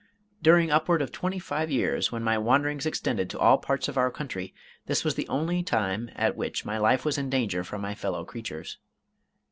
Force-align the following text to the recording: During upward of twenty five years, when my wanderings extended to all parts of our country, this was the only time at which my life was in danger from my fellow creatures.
During 0.41 0.71
upward 0.71 1.03
of 1.03 1.11
twenty 1.11 1.37
five 1.37 1.69
years, 1.69 2.11
when 2.11 2.23
my 2.23 2.35
wanderings 2.35 2.87
extended 2.87 3.29
to 3.29 3.37
all 3.39 3.59
parts 3.59 3.87
of 3.87 3.99
our 3.99 4.09
country, 4.09 4.51
this 4.87 5.03
was 5.05 5.13
the 5.13 5.27
only 5.27 5.61
time 5.61 6.09
at 6.15 6.35
which 6.35 6.65
my 6.65 6.79
life 6.79 7.05
was 7.05 7.19
in 7.19 7.29
danger 7.29 7.63
from 7.63 7.81
my 7.81 7.93
fellow 7.93 8.25
creatures. 8.25 8.79